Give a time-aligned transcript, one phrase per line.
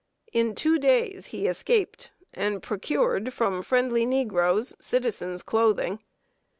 [0.33, 5.99] In two days he escaped, and procured, from friendly negroes, citizen's clothing.